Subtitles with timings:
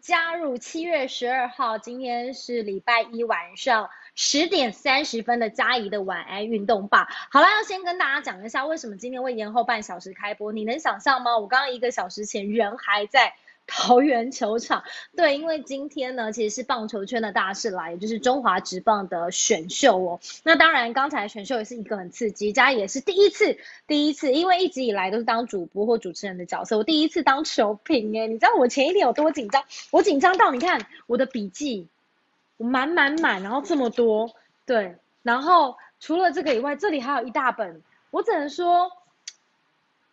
[0.00, 7.08] 加入七月十二号，今天是礼拜一晚上十点三十分的嘉怡的晚安运动吧。
[7.30, 11.38] 好了，要先跟大家讲一下为什么今天会延后半小时开播，你能想象吗？
[11.38, 13.34] 我刚刚一个小时前人还在。
[13.72, 14.82] 桃园球场，
[15.16, 20.20] 对，因为今天呢，其实是棒球圈的大事来，也就是中华职棒的选秀哦。
[20.42, 29.62] 那当然，刚才选秀也是一个很刺激，加也是第一次，第一次，因为一直以来都是当主播或主持人的角色，我第一次当球评哎，你知道我前一天有多紧张？
[29.92, 31.86] 我紧张到你看我的笔记，
[32.56, 34.34] 我满满满，然后这么多，
[34.66, 37.80] 对，然后除了这个以外，这里还有一大本，
[38.10, 38.90] 我只能说，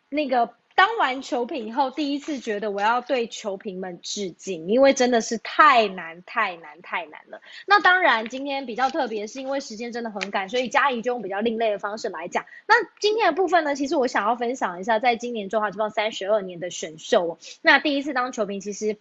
[0.09, 0.53] 那个。
[0.77, 7.41] 当完球评以后，第一次觉得我要对球评们致敬，因为真的是太难、太难、太难了。
[7.66, 12.46] 那当然，今天比较特别，是因为时间真的很赶，所以嘉怡就用比较另类的方式来讲。
[12.68, 17.40] 那今天的部分呢，其实我想要分享一下，在今年中华职棒三十二年的选秀。
[17.63, 18.98] 那第一次当球评，其实。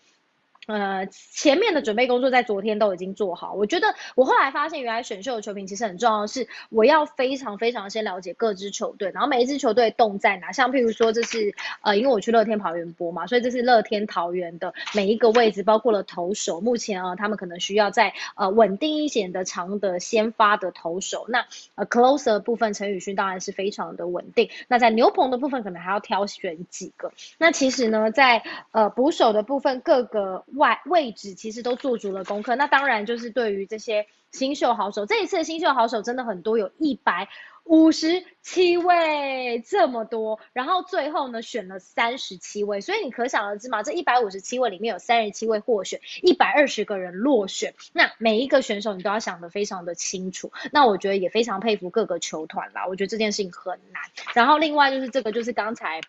[0.67, 3.53] 呃，前面的准备工作在昨天都已经做好。
[3.53, 10.51] 我觉得我后来发现，原来选秀的球评其实很重要的是，我要非常非常先了解各支球队，然后每一支球队动在哪。
[10.51, 16.61] 像譬如说，这是呃，因为我去乐天桃园播嘛，所以这是乐天桃园的每一个位置，包括了投手。
[16.61, 21.27] 目前啊，他们可能需要在呃稳定一些的长的先发的投手。
[21.29, 24.51] 那呃，closer 部分，陈宇勋当然是非常的稳定。
[24.67, 27.13] 那在牛棚的部分，可能还要挑选几个。
[27.39, 30.45] 那其实呢，在呃捕手的部分，各个。
[30.57, 37.29] 外位置其实都做足了功课，那当然就是对于这些新秀好手，这一次的新秀好手真的很多，有一百
[37.65, 54.03] 五十七位这么多，然后最后呢选了三十七位，所以你可想而知嘛，这一百五十七位里面有三十七位获选，一百二十个人落选，那每一个选手你都要想得非常的清楚，那我觉得也非常佩服各个球团啦，我觉得这件事情很难，
[54.35, 56.01] 然后另外就是这个就是刚才。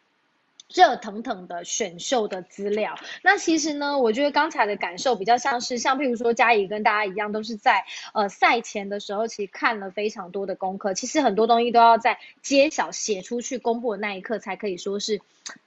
[0.73, 15.21] 热腾腾的选秀的资料，那其实呢，我觉得刚才的感受比较像是，像譬如说嘉怡跟大家一样，都是在呃赛前的时候，其实看了非常多的功课，其实很多东西都要在揭晓写出去公布的那一刻，才可以说是。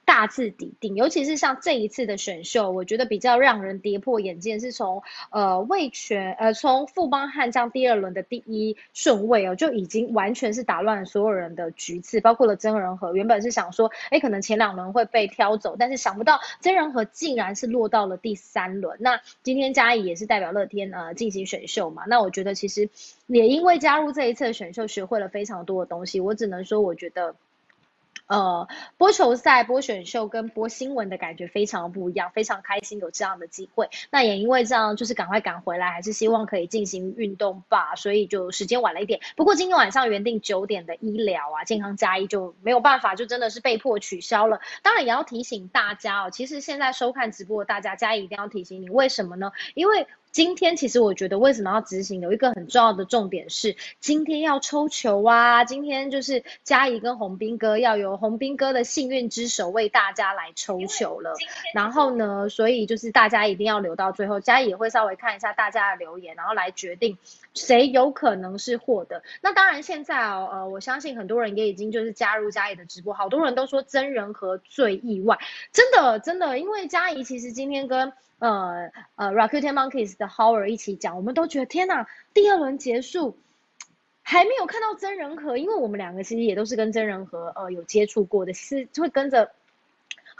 [0.05, 5.01] 大字抵定，尤其是像这一次的选秀，我觉得比较让人跌破眼镜，是从
[5.31, 13.15] 呃魏权呃从富邦悍将第二轮的第一顺位哦，就已经完全是打乱所有人的局次，包括了曾仁和。
[13.15, 18.97] 原本是想说，哎，可能前两轮会被挑走，但是想不到真人和竟然是落到了第三轮。
[18.99, 22.89] 那今天嘉义也是代表乐天呃进行选秀嘛，那我觉得其实
[23.27, 26.19] 也因为加入这一次的选秀，学会了非常多的东西。
[26.19, 27.35] 我只能说，我觉得。
[28.27, 28.67] 呃，
[28.97, 33.89] 播球赛、播选秀跟播新闻的感觉非常不一样，非常开心有这样的机会。
[34.09, 39.19] 那也因为这样，就是赶快赶回来，还是希望可以进行运动吧，所以就时间晚了一点。
[39.35, 44.61] 不过今天晚上原定九点的医疗啊、健康加一就没有办法，就真的是被迫取消了。
[44.81, 49.51] 当然也要提醒大家哦，其实现在收看直播的大家，加一一定要提醒你，为什么呢？
[49.73, 55.65] 因为今天其实我觉得为什么要执行，有一个很重要的重点是，今天要抽球啊！
[55.65, 61.33] 今天就是嘉怡跟洪斌哥要由洪斌哥的幸运之手为大家来抽球了。
[61.73, 67.17] 然后呢，所以就是大家一定要留到最后，嘉怡也会稍微看一下大家的留言，然后来决定
[67.53, 69.23] 谁有可能是获得。
[69.41, 75.37] 那当然现在哦，呃，我相信很多人也已经就是加入嘉怡的直播，好多人都说真人和最意外，
[75.73, 78.13] 真的真的，因为嘉怡其实今天跟。
[78.41, 83.37] 呃呃 r a c u t e n Monkeys 的 Howard 一起讲，我们都觉得天哪，第二轮结束
[84.21, 89.51] 还没有看到真人和，因为我们两个其实也都是跟真人和呃有接触过的，是会跟着。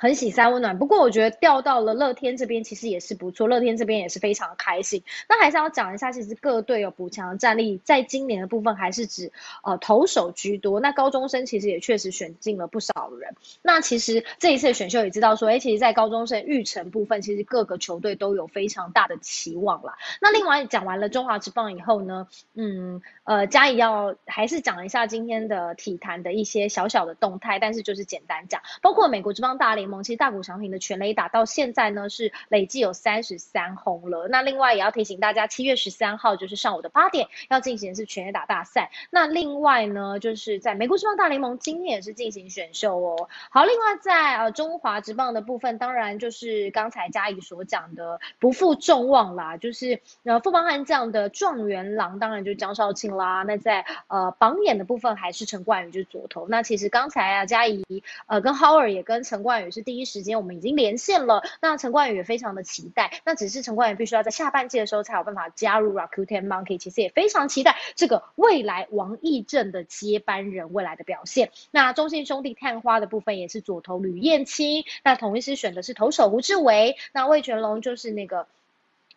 [0.02, 5.04] 很喜三温暖，不过我觉得调到了乐天这边其实也是不错，乐天这边也是非常开心。
[5.30, 9.32] 那还是要讲一下，其实各队有补强战力，在今年的部分还是指
[9.64, 10.80] 呃投手居多。
[10.80, 13.36] 那高中生其实也确实选进了不少人。
[13.62, 19.94] 那其实这一次选秀也知道说，哎，其实，在高中生育成部分，其实各个球队都有非常大的期望啦。
[20.20, 29.91] 那另外讲完了中华职棒以后呢，嗯，呃，嘉怡要还是讲一下今天的体坛的一些小小的动态，但是就是简单讲，包括美国职棒大联。
[30.04, 34.28] 其实大谷翔平的全垒打到现在呢是累计有三十三轰了。
[34.30, 38.90] 那另外也要提醒大家，七月十三号就是上午的八点要进行的是全垒打大赛。
[39.10, 43.28] 那另外呢，就是在美国职棒大联盟今天也是进行选秀哦。
[43.50, 53.44] 好，另外在呃中华职棒的部分，当然就是刚才嘉怡所讲的不负众望啦，就是呃富邦悍将的状元郎，当然就是江少庆啦。
[53.44, 56.48] 那在呃榜眼的部分还是陈冠宇就是左投。
[56.48, 57.84] 那其实刚才啊嘉怡
[58.28, 59.81] 呃跟 Howard 也跟陈冠宇是。
[59.84, 71.52] 第一时间我们已经连线了，那陈冠宇也非常的期待，那只是陈冠宇必须要在下半季的时候才有办法加入 Rakuten Monkey，其实也非常期待这个未来王义正的接班人未来的表现。
[71.72, 78.48] 那中信兄弟探花的部分也是左投吕燕青，那同一师选的是投手胡志伟，那魏全龙就是那个。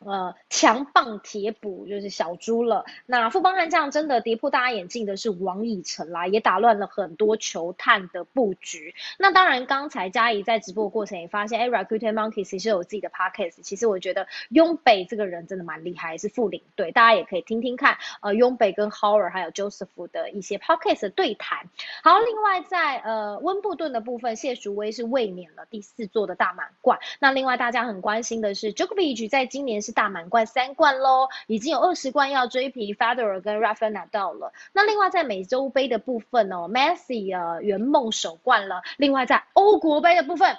[0.05, 2.85] 呃，强棒铁补就是小猪了。
[3.07, 8.95] 那富邦悍将真的跌破大家眼镜的是王以诚啦，也打乱了很多球探的布局。
[9.19, 13.63] 那当然，刚才嘉怡在直播过程也发现，哎，Rakuten Monkeys 其实有自己的 podcast。
[13.63, 17.99] 其实我觉得雍北这个人真的蛮厉害，是副领队，大家也可以听听看。
[18.21, 21.69] 呃，雍北跟 Howard 还有 Joseph 的一些 podcast 对谈。
[22.03, 26.99] 好，另外在呃温布顿的部分，谢淑薇是卫冕了第四座的大满贯。
[27.21, 34.53] 那另外大家很关心的是，Jokovic 在今年是大满贯三冠喽，已经有二十冠要追平 Federer 跟 Rafael 拿到了。
[34.75, 38.83] 那另外在美洲杯的部分哦，Messi 呃圆梦首冠了。
[38.99, 40.59] 另外在欧国杯的部分，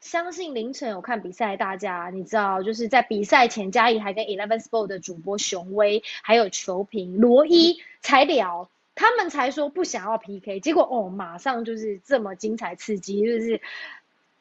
[0.00, 13.60] 相信凌晨有看比赛，大家你知道就是在比赛前，嘉义还跟 Eleven Sport 的主播熊威还有球评罗伊才聊，他们才说不想要 PK，结果哦马上就是这么精彩刺激，就是。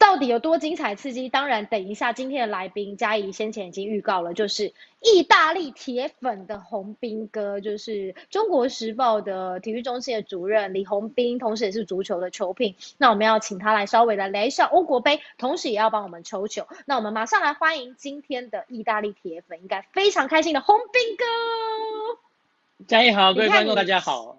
[0.01, 1.30] 到底有多精彩刺激？
[1.30, 12.75] 当然，等一下今天的来宾嘉怡先前已经预告了，就是意大利铁粉的洪斌哥，就是中国时报的体育中心的主任李洪斌，同时也是足球的球评。
[12.98, 16.68] 那我们要请他来稍微来聊一下欧国杯，同时也要帮我们抽球。
[16.86, 22.86] 那我们马上来欢迎今天的意大利铁粉，应该非常开心的洪斌哥。
[22.88, 24.36] 嘉怡好，各位观众大家好。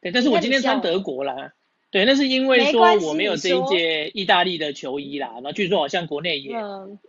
[0.00, 1.52] 对，但是我今天穿德国啦。
[1.90, 6.50] 对，那是因为说我没有这一届意大利的球衣啦，然后据说好像国内也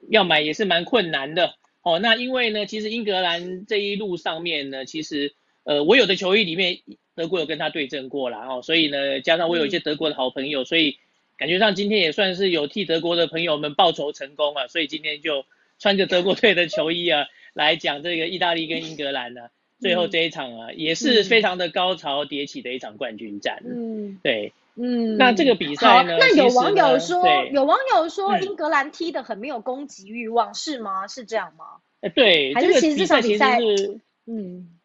[0.09, 1.99] 要买也是蛮困难的哦。
[1.99, 5.33] 那因为呢，其实英格兰这一路上面呢，其实
[5.65, 6.77] 呃我有的球衣里面
[7.13, 10.97] 德国有跟他对阵过啦哦，所以呢加上我有一些德国的好朋友，所以
[11.37, 15.43] 感觉上今天也算是有替德国的朋友们报仇成功啊，所以今天就
[15.77, 19.41] 穿着德国队的球衣啊来讲这个意大利跟英格兰呢
[19.81, 24.53] 最后这一场啊也是非常的高潮迭起的一场冠军战，嗯，对。
[24.81, 26.15] 嗯，那这个比赛呢？
[26.17, 27.21] 那有网友说，
[27.51, 31.05] 有网友说英格兰踢的很没有攻击欲望，是吗？
[31.05, 31.65] 是这样吗？
[31.99, 33.43] 哎，对，这个比赛其实
[33.77, 34.79] 是，嗯，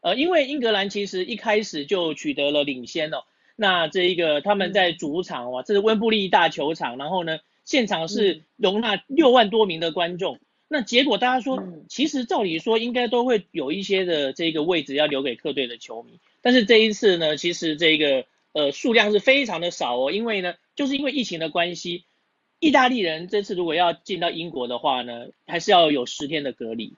[0.00, 3.18] 呃，因为英格兰其实一开始就取得了领先哦。
[3.54, 10.40] 那这一个他们在主场哇，这是温布利大球场，然后呢，现场是容纳六万多名的观众。
[10.66, 18.24] 那结果大家说，其实照理说应该都会有一些的这个位置要留给客队的球迷，但是这一次呢，其实这个。
[18.54, 22.04] 呃，数量是非常的少哦，因为呢，就是因为疫情的关系，
[22.60, 26.92] 意大利人这次如果要进到英国的话呢，还是要有十天的隔离，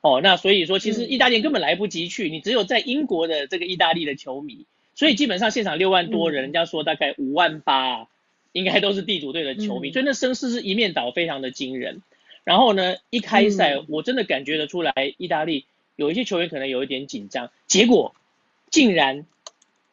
[0.00, 4.64] 哦，那所以说其实意大利根本来不及去，你只有在英国的这个意大利的球迷，
[4.94, 8.06] 所以基本上现场六万多人，人家说大概五万八，
[8.52, 12.00] 应该都是地主队的球迷，所以那声势是一面倒，非常的惊人。
[12.44, 15.64] 然后呢，一开赛我真的感觉得出来，意大利
[15.96, 18.14] 有一些球员可能有一点紧张，结果
[18.70, 19.26] 竟然。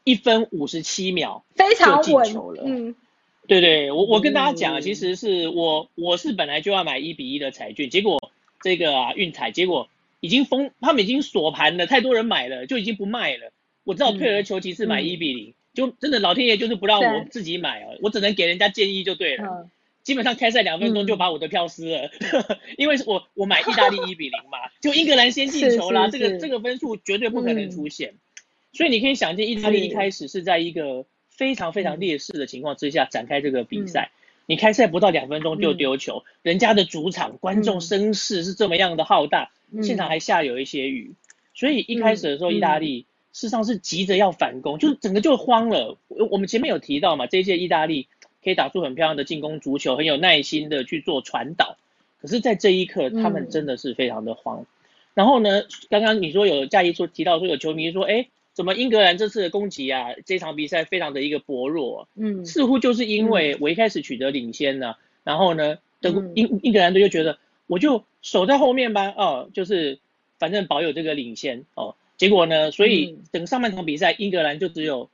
[0.03, 2.95] 一分五十七秒非常就进球了，嗯，
[3.47, 8.31] 对对，我我跟大家讲，其实是我我是本来就要买一比一的彩券，结果
[8.61, 13.51] 这个啊运彩，结果已经封，他们已经锁盘了，太多人买了，就已经不卖了。
[13.83, 19.67] 我知道退而求其次买一比零，就真的老天爷就是不让我自己买啊，我只能给人家建议就对了。
[20.03, 22.09] 基本上开赛两分钟就把我的票撕了，
[22.77, 28.15] 因为我我买意大利一比零嘛，就英格兰先进 球啦，这个这个分数绝对不可能出现。
[28.71, 34.11] 所以你可以想见，意大利一开始是在一个非常非常劣势的情况之下展开这个比赛。
[34.45, 39.51] 你开赛不到两分钟就丢球，人家的主场观众声势是这么样的浩大，
[39.83, 41.13] 现场还下有一些雨，
[41.53, 45.97] 所以一开始的时候，意大利事实上是急着要反攻，就是整个就慌了。
[46.07, 48.07] 我们前面有提到嘛，这一届意大利
[48.43, 51.77] 可以打出很漂亮的进攻足球，很有耐心的去做传导，
[52.19, 54.65] 可是，在这一刻，他们真的是非常的慌。
[55.13, 55.61] 然后呢，
[55.91, 58.27] 刚刚你说有嘉怡说提到说有球迷说，哎。
[58.59, 60.07] 怎么英格兰这次的攻击啊？
[60.25, 67.37] 这场比赛非常的一个薄弱，嗯，似乎就是因为我一开始取得领先呢，然后呢，德英英格兰队就觉得
[67.67, 69.99] 我就守在后面吧，哦，就是
[70.39, 75.09] 反正保有这个领先哦，结果呢，所以整个上半场比赛英格兰就只有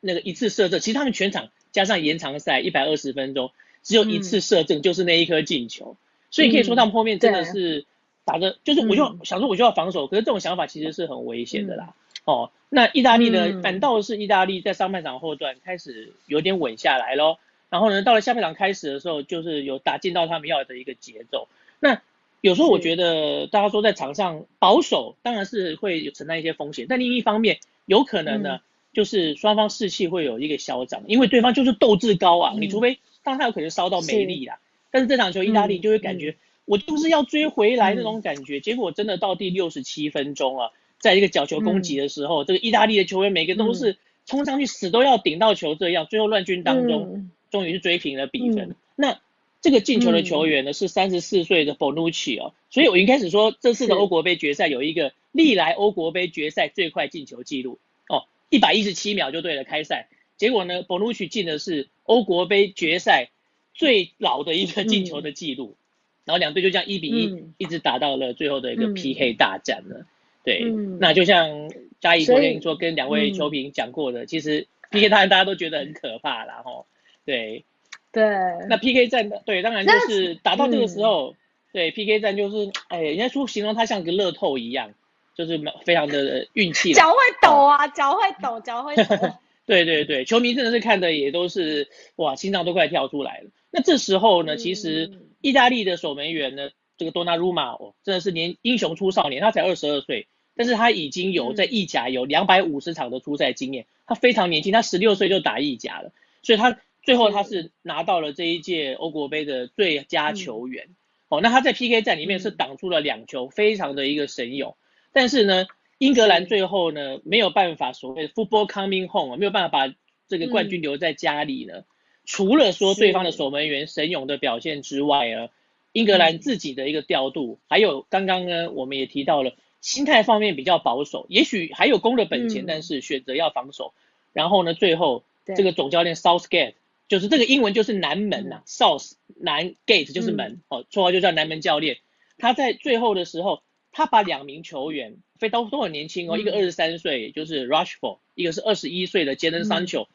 [0.00, 3.50] 那个一次射正，其实他们全场加上延长赛一百二十分钟，
[3.82, 5.98] 只有一次射正，就是那一颗进球，
[6.30, 7.84] 所以可以说他们后面真的是
[8.24, 11.94] 打的，就是我就想说我就要防守，可是这种想法其实是很危险的啦。
[12.26, 13.62] 哦，那意大利呢？
[13.62, 17.38] 反倒是意大利在上半场后段开始有点稳下来咯。
[17.70, 21.46] 然后呢，到了下半场开始的时候，就是有打进到他们要的一个节奏。
[21.78, 22.02] 那
[22.40, 26.86] 有时候我觉得，大家说在场上保守，当然是会有承担一些风险。
[26.88, 28.60] 但另一方面，有可能呢，
[28.92, 32.60] 就是双方士气会有一个消长，因为对方就是斗志高昂。
[32.60, 34.58] 你除非当然他有可能烧到没力啦，
[34.90, 38.58] 但是这场球意大利就会感觉我就是要追回来那种感觉。
[38.58, 40.70] 结果真的到第六十七分钟啊。
[41.06, 43.96] 在一个角球攻击的时候，这个意大利的球员每个都是
[44.26, 48.74] 冲上去死都要顶到球，这样最后乱军当中终于是追平了比分。
[48.96, 49.20] 那
[49.62, 57.78] 这个进球的球员呢是三十四岁的 Bonucci 哦，所以我一开始说这次的欧国杯决赛有一个历来欧国杯决赛最快进球记录。
[58.08, 63.30] 哦，一百一十七秒就对了开赛，结果呢 Bonucci 进的是欧国杯决赛
[63.74, 65.76] 最老的一个进球的记录，
[66.24, 70.06] 然后两队就这样一比一一直打到了最后的一个 PK 大战了，
[70.46, 70.62] 对，
[70.98, 76.86] 那就像嘉怡昨天说跟两位球评讲过的，其实 PK 大战大家都觉得很可怕啦吼，
[77.26, 77.66] 对。
[78.12, 78.24] 对，
[78.70, 81.34] 那 PK 战的对，当然就是打到这个时候，
[81.70, 84.92] 对 PK 战就是，哎，人家说形容它像个乐透一样，
[85.36, 86.94] 就是非常的运气。
[86.94, 89.04] 脚会抖啊，脚会抖，脚会抖。
[89.66, 93.50] 对对对，球迷真的是看的也都是哇，心脏都快跳出来了。
[93.70, 95.12] 那这时候呢，其实
[95.42, 100.26] 意大利的守门员呢，这个多纳鲁马哦，真的是年英雄出少年，他才二十二岁，
[100.56, 106.78] 但是他已经有在意甲有两百五十场的出赛经验，他非常年轻，他十六岁就打意甲了，所以他。
[107.02, 107.70] 最后他是。
[107.82, 110.88] 拿到了这一届欧国杯的最佳球员，
[111.28, 114.76] 哦，那他在 PK 战里面是挡出了两球，非常的一个神勇。
[115.12, 115.66] 但是呢，
[115.98, 119.94] 英格兰最后呢没有办法所谓的 football coming home 没有办法把
[120.26, 121.84] 这个冠军留在家里呢。
[122.24, 125.48] 除了说对方的守门员神勇的表现之外呢，
[125.92, 133.94] 英格兰自己的一个调度，还有刚刚呢我们也提到了心态方面比较保守，也许还有攻的本钱，但是选择要防守。
[134.32, 136.74] 然后呢，最后这个总教练 Southgate。
[137.08, 141.98] 就是这个英文就是南门呐，South 南 Gate 就是门，哦，绰号就叫南门教练。
[142.36, 150.08] 他在最后的时候，他把两名球员，非都都很年轻哦，一个二十三岁，就是 Rushford，一个是二十一岁的杰登桑丘。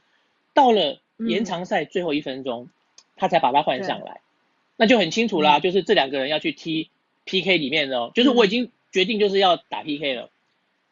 [0.53, 2.68] 到了延长赛最后一分钟，
[3.15, 4.20] 他才把他换上来，
[4.75, 6.89] 那就很清楚啦，就是这两个人要去踢
[7.24, 10.29] PK 里面的哦，就是我已经决定就是要打 PK 了。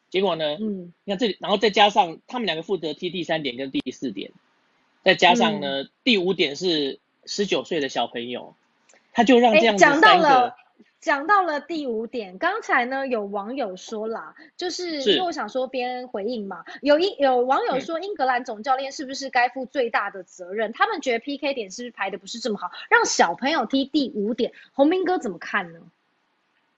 [0.08, 4.32] 结果呢，嗯，你看这里，然后再加上他们两个负责踢第三点跟第四点。
[5.02, 8.54] 再加上呢，第五点是十九岁的小朋友，
[9.12, 10.56] 他就让这样子讲到了，
[11.00, 12.36] 讲到了第五点。
[12.36, 20.72] 刚才呢，有网友说啦，就是因为我想说边回应嘛，有一有网友说，英格兰总教练是不是该负最大的责任？
[20.72, 25.78] 他们觉得 PK 点是不是排的不是这么好，让小朋友踢第五点，洪明哥怎么看呢？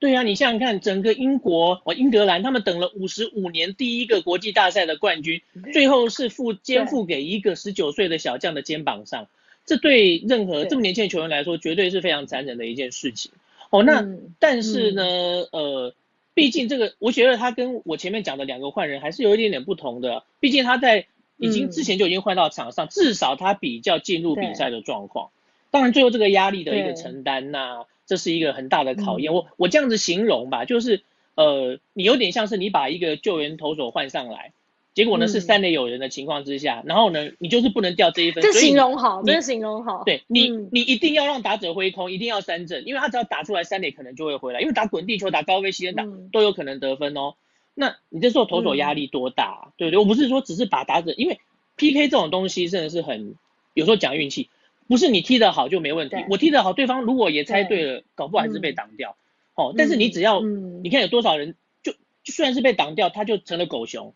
[0.03, 5.43] 对啊，你想想看，整个英国哦，英格兰他们等了五十五年第一个国际大赛的冠军，
[5.73, 9.29] 最后是负肩负给一个十九岁的小将的肩膀上，
[9.65, 13.31] 这对任何这么年轻的球员来说，绝对是非常残忍的一件事情。
[13.71, 14.05] 哦，那
[14.41, 15.05] 但是呢，
[15.53, 15.95] 呃，
[16.35, 21.07] 毕竟这个，我觉得他跟我前面讲的两个换人还是有一点点不同的，毕竟他在
[21.37, 25.31] 已经之前就已经换到场上，至少他比较进入比赛的状况。
[25.71, 27.85] 当然，最后这个压力的一个承担呐。
[28.13, 31.01] 这是一个很大的考验，我我这样子形容吧，就是
[31.35, 34.53] 呃，你有点像是你把一个救援投手换上来，
[34.93, 47.33] 结果呢是三垒有人的情况之下，然后呢你就是不能掉这一分，这形容好，这形容好，对你你一定要让打者挥空，一定要三振，因为他只要打出来三垒可能就会回来，因为打滚地球、打高飞、西人打都有可能得分哦。
[47.73, 49.99] 那你这时候投手压力多大，对不对？
[49.99, 51.41] 我不是说只是把打者，因为
[51.77, 53.37] PK 这种东西真的是很
[53.73, 54.51] 有时候讲运气。
[54.89, 59.17] 不是你踢得好就没问题，我踢得好，对方如果也猜对了，搞不好还是被挡掉。
[59.55, 64.15] 哦，但是你只要，你看有多少人就虽然是被挡掉，他就成了狗熊。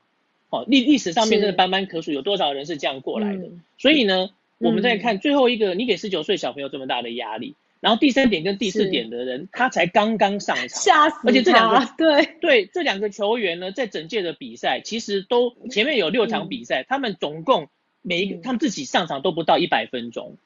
[0.49, 3.49] 哦，历历史上面真的斑斑可数，有多少人是这样过来的？
[3.79, 12.37] 所以呢，我们再看最后一个，你给十九岁小朋友这么大的压力，然后第三点跟第四点的人，他才刚刚上场，吓死而且这两个对。
[12.41, 17.69] 对，这两个球员呢，在整届的比赛其实都前面有六场比赛，他们总共
[18.01, 20.37] 每一个他们自己上场都不到一百分钟。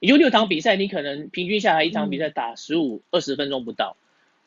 [0.00, 3.96] 也就六场比赛，你可能平均下来一场比赛打十五二十分钟不到，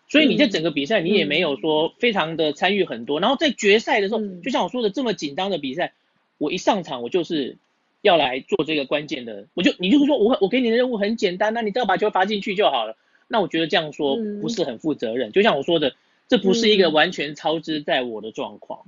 [0.08, 3.20] 所以你在整个比赛你也没有说非常的参与很多。
[3.20, 5.92] 然后在决赛的时候，就像我说的这么紧张的比赛，
[6.38, 7.58] 我一上场我就是
[8.02, 12.96] 要来做这个关键的，我就你就是说我我给你的任务很简单，那你只要把球罚进去就好了。
[13.28, 15.34] 那我觉得这样说不是很负责任。
[15.34, 15.96] 就像我说的，
[16.30, 18.86] 这不是一个完全超支在我的状况。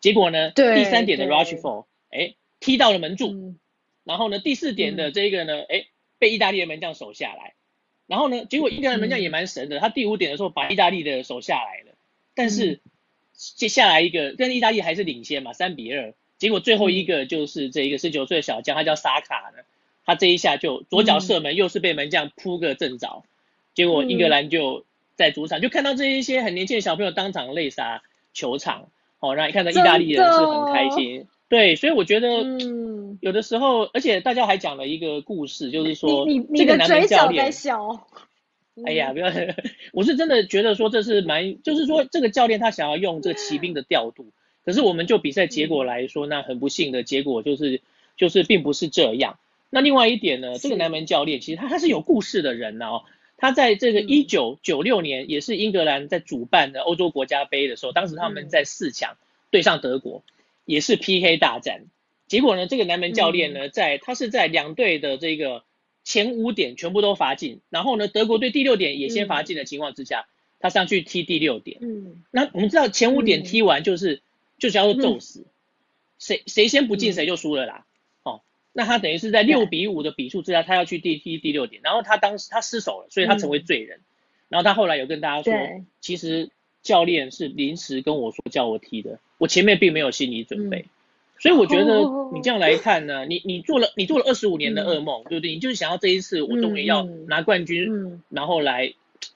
[0.00, 3.54] 结果呢，第三点的 Rushford，哎，踢到了门柱，
[4.04, 5.84] 然后呢，第四点的这个呢，哎。
[6.18, 7.54] 被意大利的门将守下来，
[8.06, 11.94] 然后呢，结果意大利门将也蛮神的，他第五点的时候把意大利的守下来了，
[12.34, 12.80] 但是
[13.34, 19.62] 接下来一个，跟意大利还是领先嘛，三比二，结果最后一个就是这一个十九岁的小将，他叫萨卡呢，
[20.04, 23.24] 他这一下就左脚射门，又是被门将扑个正着，
[23.74, 31.26] 结果英格兰就在主场就看到这一些很年轻的小朋友当场泪洒球场，哦，让你看到意大利人是很开心。
[31.48, 38.06] 对，所以我觉得，嗯，有的时候，而且大家还讲了一个故事，就是说，你你的嘴角在笑。
[38.84, 39.32] 哎呀，不要，
[39.94, 44.26] 我是真的觉得说这是蛮，就是说这个教练他想要用这个骑兵的调度，
[44.66, 47.80] 可是我们就比赛结果来说，那很不幸的结果就是
[48.18, 49.38] 就是并不是这样。
[49.70, 53.04] 那另外一点呢，这个南门教练其实他他是有故事的人呢哦。
[53.38, 59.16] 他在这个一九九六年，也是英格兰在主办的欧洲国家杯的时候，当时他们在四强
[59.50, 60.22] 对上德国，
[60.66, 61.86] 也是 PK 大战。
[62.26, 65.64] 结果呢，这个南门教练呢，在他是在两队的这个
[66.04, 70.26] 前五点全部都罚进，然后呢，德国队第六点也先罚进的情况之下，
[70.58, 71.78] 他上去踢第六点。
[71.80, 74.20] 嗯，那我们知道前五点踢完就是
[74.58, 75.46] 就叫做宙死，
[76.18, 77.86] 谁谁先不进谁就输了啦。
[78.24, 78.42] 哦
[78.72, 84.00] 那他等于是在六比五的比数之下，他要去第踢第六点，然后他当时他失手了，所以他成为罪人。
[84.48, 85.52] 然后他后来有跟大家说，
[86.00, 86.50] 其实
[86.82, 90.86] 教练是临时跟我说叫我踢的，我前面并没有心理准备。
[91.38, 92.00] 所以我觉得
[92.32, 95.52] 你这样来看呢，你你做了你做了二十五年的噩梦，对不对？
[95.52, 98.94] 你就是想要这一次我终于要拿冠军，然后来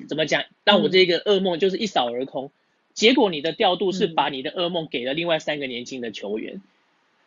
[0.08, 2.50] 怎么讲，让我这个噩梦就是一扫而空。
[2.94, 6.62] 结果你的调度是把你的噩梦给了另外三个年轻的球员。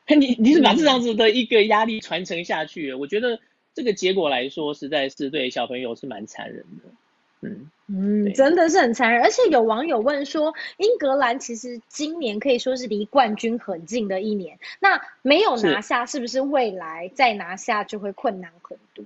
[0.07, 3.39] 你你是把这样子的一个压力传承下去，我觉得
[3.73, 6.89] 这个结果来说，实在是对小朋友是蛮残忍的。
[7.43, 9.21] 嗯嗯，真的是很残忍。
[9.21, 19.05] 而且有网友问说，英格兰其实今年可以说是离冠军很近的一年，那没有拿下，是不是未来再拿下就会困难很多？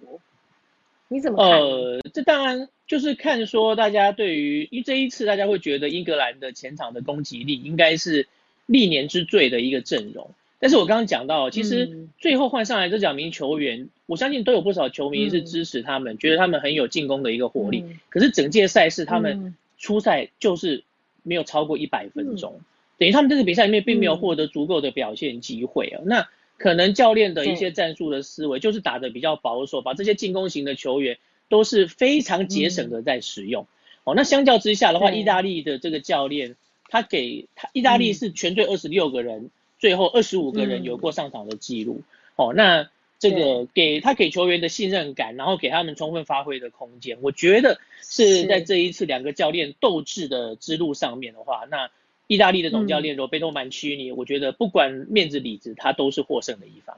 [1.08, 1.60] 你怎么看？
[1.60, 8.28] 呃，这当然就是看说大家对于，因为这一次大家会觉得英格兰的前场的攻击力应该是
[8.66, 10.30] 历年之最的一个阵容。
[10.60, 17.84] 但是我刚刚讲到，其实最后换上来这两名球员，我相信都有不少球迷是支持他们，觉得他们很有进攻的一个活力。
[18.10, 20.84] 可是整届赛事他们初赛就是
[21.22, 22.60] 没有超过一百分钟，
[22.98, 26.02] 等于他们这个比赛里面并没有获得足够的表现机会啊。
[26.06, 33.68] 那可能教练的一些战术的思维就是打的比较保守，把这些进攻型的球员都是非常节省的在使用。
[34.06, 36.56] 哦，那相较之下的话，意大利的这个教练
[36.90, 39.52] 他给他意大利是全队二十六个人。
[39.80, 42.02] 最后二十五个人有过上场的记录，
[42.36, 51.90] 哦，那这个给他给球员的信任感，然后给他们充分发挥的空间，我觉得是在这一次两个教练斗智的之路上面的话，那
[52.28, 56.98] 意大利的总教练罗贝托曼区尼，我觉得不管面子里子，他都是获胜的一方。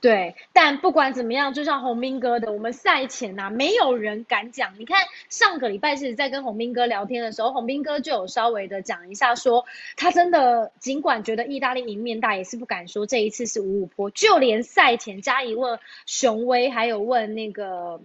[0.00, 4.74] 对，但不管怎么样，就像洪斌哥的，我们赛前呐，没有人敢讲。
[4.78, 9.64] 你看上个礼拜是在跟洪斌哥聊天的时候，洪斌哥就有稍微的讲一下，说
[9.96, 14.10] 他真的尽管觉得意大利赢面大，也是不敢说这一次是五五坡。
[14.10, 18.00] 就连赛前加一问雄威，还有问那个。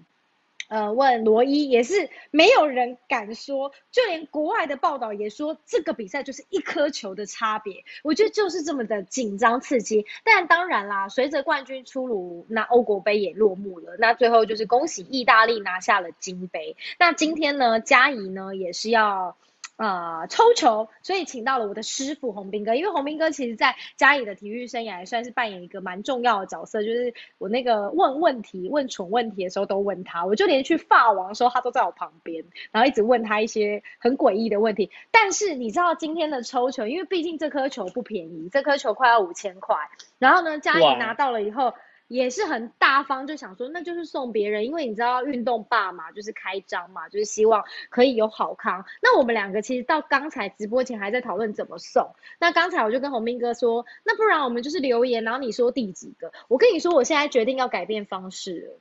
[0.70, 7.84] 呃，问罗伊也是没有人敢说，就连国外的报道也说这个比赛就是一颗球的差别。
[8.04, 10.06] 我觉得就是这么的紧张刺激。
[10.24, 13.96] 但当然啦，随着冠军出炉，那欧国杯也落幕了。
[14.00, 16.76] 那最后就是恭喜意大利拿下了金杯。
[17.00, 19.36] 那今天呢，嘉怡呢也是要。
[19.84, 34.90] 呃，抽球，所以请到了我的师傅洪斌哥，因为洪斌哥其实在家里的体育生涯也算是扮演一个蛮重要的角色，就是我那个问问题、问蠢问题的时候都问他，我就连去发王的时候他都在我旁边，然后一直问他一些很诡异的问题。
[35.12, 39.76] 但是你知道今天的抽球，因为毕竟这颗球不便宜，这颗球快要五千块，
[40.18, 41.74] 然后呢，嘉怡拿到了以后。
[42.14, 48.86] 也是很大方，就想说那就是送别人，因为你知道运动爸嘛，就是开张嘛，就是希望可以有好康。
[49.02, 52.12] 那我们两个其实到刚才直播前还在讨论怎么送。
[52.40, 56.32] 那刚才我就跟洪斌哥说，那不然我们就是留言，然后你说第几个？
[56.50, 58.80] 我跟你说，我现在决定要改变方式了，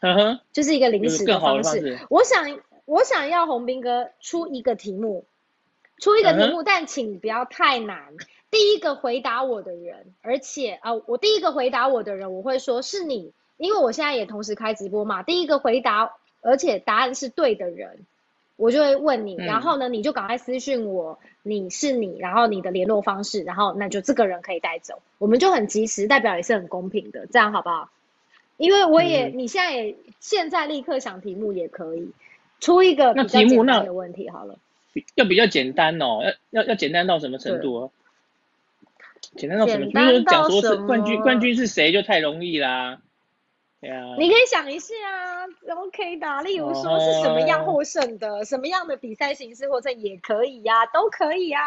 [0.00, 1.98] 嗯哼，就是一个临时的方式。
[2.10, 5.24] 我想我想要洪斌哥出一个题目，
[6.00, 8.14] 出一个题目，但请不要太难。
[8.54, 15.24] 第一个回答我的人，而且啊，我第一个回答我的人，我会说是你，因为我现在也同时开直播嘛。
[15.24, 18.06] 第一个回答，而且答案是对的人，
[18.54, 27.90] 我就会问你，然后呢，你就赶快私信我，你是你，然后你的联络方式，然后那就这个人可以带走，我们就很及时，代表也是很公平的，这样好不好？
[28.56, 32.12] 因为我也，你现在也现在立刻想题目也可以，
[32.60, 34.60] 出一个比较简单的问题好了，
[35.16, 37.90] 要比较简单哦，要要要简单到什么程度？
[39.36, 39.86] 简单到什么？
[39.86, 42.98] 比如说讲说是冠军，冠军是谁就太容易啦。
[43.80, 45.44] 对啊，你可以想一下啊
[45.76, 46.42] ，OK 的。
[46.42, 51.60] 例如说是什么样获胜的，什么样的比赛形式获胜也可以呀，都可以啊。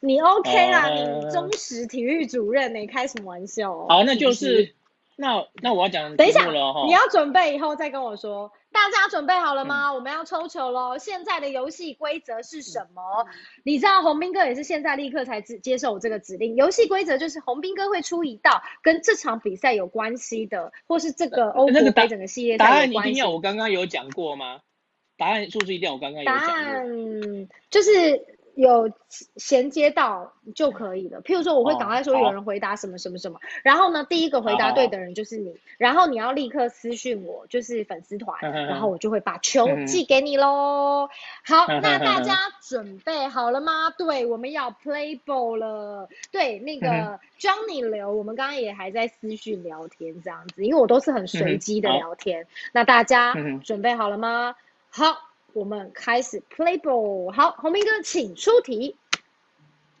[0.00, 3.86] 你 OK 啦，你忠实体育主任，你开什么玩笑？
[3.88, 4.74] 好，那就是
[5.16, 8.52] 那那我要讲等一下了，你要准备以后再跟我说。
[8.76, 9.90] 大家准备好了吗？
[9.90, 10.98] 我们要抽球喽！
[10.98, 13.26] 现在的游戏规则是什么？
[13.64, 16.54] 你知道洪斌哥也是现在立刻才接接受我这个指令。
[16.56, 24.60] 游戏规则就是洪斌哥会出一道跟这场比赛有关系的，或是这个欧国杯整个系列答案一定要我刚刚有讲过吗？
[25.16, 26.38] 答案是不是一定要我刚刚有讲？
[26.38, 27.90] 答案就是
[28.56, 28.90] 有
[29.36, 31.20] 衔接到就可以了。
[31.20, 41.08] 譬如说，我会赶快说有人回答什么什么什么，然后呢，第一个回答对的人就是你，然后你要立刻私讯我，就是粉丝团，然后我就会把球寄给你喽。
[41.44, 43.90] 好，那大家准备好了吗？
[43.90, 46.08] 对，我们要 play ball 了。
[46.32, 52.46] 对，那个 Johnny 刘，我们刚刚也还在私讯聊天这样子，因为我都是很随机的聊天。
[52.72, 54.56] 那大家准备好了吗？
[54.90, 55.18] 好。
[55.56, 57.32] 我们开始 play ball。
[57.32, 58.94] 好，洪明哥，请出题。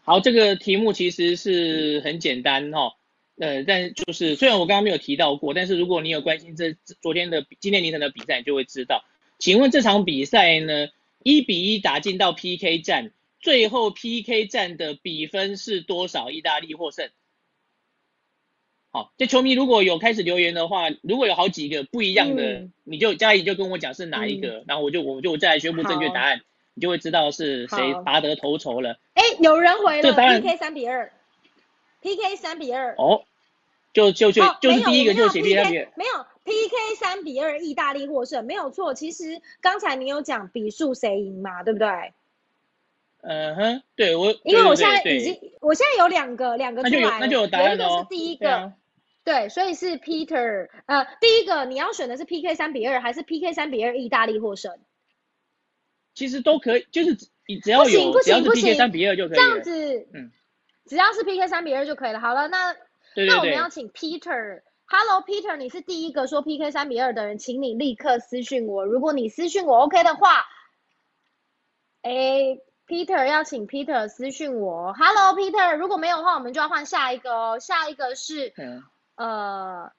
[0.04, 2.92] 好，这个题目其实是很简单哈，
[3.38, 9.02] 呃，但就是虽然我刚刚没有提到过，但是如果你有关心这昨天的今天凌晨的比赛，你就会知道。
[9.38, 10.88] 请问这场比赛呢，
[11.22, 16.30] 一比一打进到 PK 战，最后 PK 战的比分是多少？
[16.30, 17.08] 意大利获胜。
[18.96, 26.40] 好，这球迷如果有开始留言的话，如果有好几个不一样的，你就嘉怡就跟我讲是哪一个，然后我就我就再来宣布正确答案，
[26.72, 28.98] 你就会知道是谁拔得头筹了。
[29.12, 31.12] 哎，有人回了，PK 三比二
[32.00, 32.94] ，PK 三比二。
[32.96, 33.24] 哦，
[33.92, 38.94] 就就就就是第一个就写 PK，没有 PK 三比二，意大利获胜，没有错。
[38.94, 41.88] 其实刚才你有讲比数谁赢嘛，对不对？
[43.20, 47.98] 嗯哼，对我，因为我现在已经，我现在有两个两个出来，那就有答案哦。
[47.98, 48.72] 是第一个。
[49.26, 54.78] 对，所以是 Peter，呃，第一个你要选的是 PK 三比二，还是 PK 三比二意大利获胜？
[56.14, 59.36] 其实都可以，就是你只要有只要是 PK 三比二就可以。
[59.36, 60.30] 这样子，嗯，
[60.86, 62.20] 只要是 PK 三比二就可以了。
[62.20, 62.76] 好了，那
[63.16, 68.84] 那我们要请 Peter，Hello Peter，你是第一个说 PK 三比二的人，请你立刻私讯我。
[68.84, 70.46] 如果你私讯我 OK 的话，
[72.02, 74.92] 哎，Peter 要请 Peter 私讯我。
[74.92, 77.58] Hello Peter，如果没有的话，我们就要换下一个哦。
[77.58, 78.54] 下一个是。
[79.16, 79.90] 呃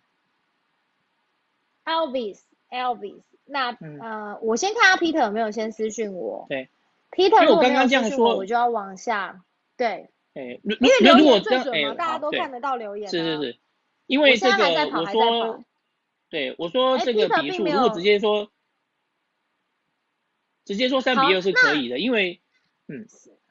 [1.85, 6.45] ，Elvis，Elvis，那呃，我先看下 Peter 有没有先私讯我。
[6.49, 6.69] 对
[7.11, 9.43] ，Peter 如果没有私讯我，我就要往下。
[9.75, 13.09] 对，哎，因为留言最准嘛，大家都看得到留言。
[13.09, 13.57] 是是是，
[14.05, 14.63] 因为这个
[14.97, 15.63] 我说，
[16.29, 18.49] 对，我说这个比数如果直接说，
[20.65, 22.39] 直接说三比二是可以的，因为，
[22.87, 23.07] 嗯。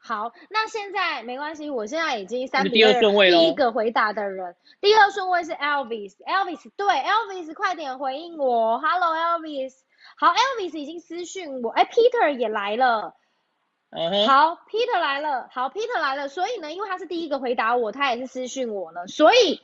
[0.06, 2.92] 好，那现在没关系，我现在已经三比二，
[3.28, 9.74] 第一个回答的人，第二顺位是 Elvis，Elvis 对，Elvis 快点回应我，Hello Elvis，
[10.16, 13.16] 好，Elvis 已经私讯我，哎，Peter 也来了，
[13.90, 19.60] 嗯好，Peter 来了，好，Peter 来了，所以呢，因为他是第一个回答我，他也是私讯我了，所以。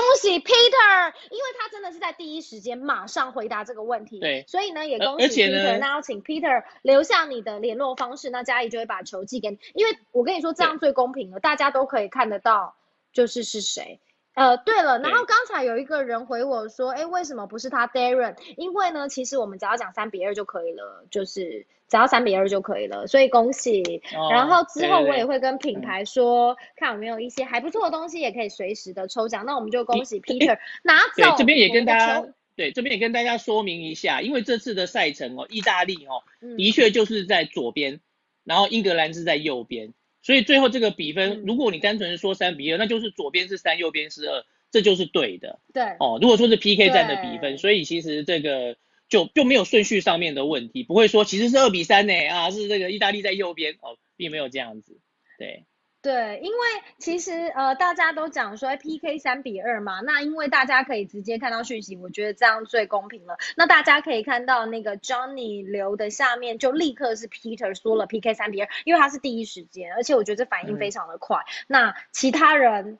[0.00, 12.76] 恭喜 Peter，因为他真的是在第一时间马上回答这个问题，对，所以呢也恭喜 Peter，那要请 Peter 留下你的联络方式，那嘉怡就会把球寄给你，因为我跟你说这样最公平了，大家都可以看得到
[13.12, 14.00] 就是是谁。
[14.32, 18.36] 呃，对了，然后刚才有一个人回我说，哎，为什么不是他 Darren？
[18.56, 24.00] 因为呢，其实我们只要讲三比二就可以了，就是只要三比二就可以了，所以恭喜。
[24.30, 29.44] 然后之后我也会跟品牌说，看有没有一些还不错的东西，也可以随时的抽奖。
[29.44, 31.34] 那我们就恭喜 Peter 拿走。
[31.36, 32.24] 这边也跟大家，
[32.54, 36.22] 对，这边也跟大家说明一下，因为这次的赛程哦，意大利哦，
[36.56, 38.00] 的确就是在左边，
[38.44, 39.92] 然后英格兰是在右边。
[40.22, 45.58] 所以最后这个比分，如果你单纯说三比二，那就是左边是三，右边是二，这就是对的。
[45.72, 45.82] 对。
[45.98, 48.76] 哦，如果说是 PK 战的比分，所以其实这个
[49.10, 54.98] 就就没有顺序上面的问题，不会说其实是二比三呢啊，是这个意大利在右边哦，并没有这样子。
[55.36, 55.66] 对。
[56.02, 56.58] 对，因为
[56.98, 63.36] 其实呃大家都讲说 PK 三比二嘛，那因为大家可以直接看到讯息，我觉得这样最公平了。
[63.54, 71.40] 那大家可以看到那个 Johnny 留的下面就立刻是 Peter 说了 PK 三比二，因为他是第一时间，而且我觉得这反应非常的快。
[71.66, 72.98] 那其他人。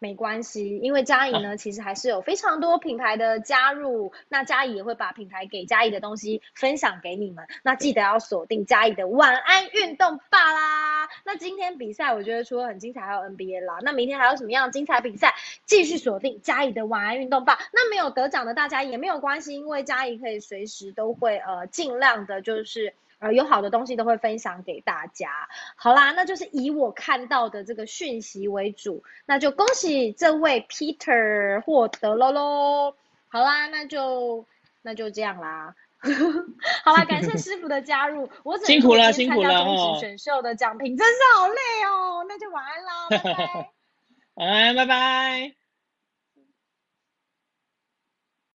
[0.00, 7.46] 没关系，因为嘉怡呢，其实还是有非常多品牌的加入，那嘉怡也会把品牌给嘉怡的东西分享给你们。
[7.62, 11.08] 那记得要锁定嘉怡的晚安运动吧啦。
[11.24, 13.78] 那今天比赛我觉得除了很精彩，还有 NBA 啦。
[13.82, 15.34] 那明天还有什么样的精彩比赛？
[15.66, 17.58] 继续锁定嘉怡的晚安运动吧。
[17.72, 22.94] 那没有得奖的大家也没有关系，因为嘉怡可以随时都会呃尽量的，就是。
[23.20, 25.30] 呃，有好的东西都会分享给大家。
[25.76, 32.94] 好啦，那就是以我看到的这个讯息为主，那就恭喜这位 Peter 获得了喽。
[33.28, 34.46] 好啦，那就
[34.82, 35.74] 那就这样啦。
[36.82, 39.98] 好啦，感谢师傅的加入，我辛苦了，辛苦了哦。
[40.00, 41.54] 选秀的奖品真是好累
[41.84, 43.70] 哦，那就晚安啦，拜拜。
[44.34, 45.59] 晚安，拜拜。